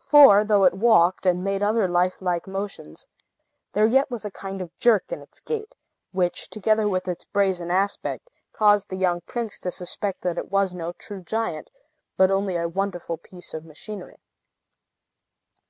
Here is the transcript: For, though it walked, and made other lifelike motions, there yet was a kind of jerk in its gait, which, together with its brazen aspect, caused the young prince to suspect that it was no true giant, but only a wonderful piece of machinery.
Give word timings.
For, 0.00 0.44
though 0.44 0.64
it 0.64 0.72
walked, 0.72 1.26
and 1.26 1.44
made 1.44 1.62
other 1.62 1.86
lifelike 1.86 2.46
motions, 2.46 3.06
there 3.74 3.84
yet 3.84 4.10
was 4.10 4.24
a 4.24 4.30
kind 4.30 4.62
of 4.62 4.74
jerk 4.78 5.12
in 5.12 5.20
its 5.20 5.40
gait, 5.40 5.74
which, 6.10 6.48
together 6.48 6.88
with 6.88 7.06
its 7.06 7.26
brazen 7.26 7.70
aspect, 7.70 8.30
caused 8.54 8.88
the 8.88 8.96
young 8.96 9.20
prince 9.26 9.58
to 9.58 9.70
suspect 9.70 10.22
that 10.22 10.38
it 10.38 10.50
was 10.50 10.72
no 10.72 10.92
true 10.92 11.20
giant, 11.20 11.68
but 12.16 12.30
only 12.30 12.56
a 12.56 12.66
wonderful 12.66 13.18
piece 13.18 13.52
of 13.52 13.66
machinery. 13.66 14.20